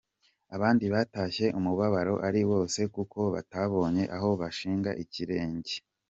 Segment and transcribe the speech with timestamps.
[0.55, 5.79] abandi batashye umubabaro ari wose kuko batabonye aho bashinga ikirenge ngo.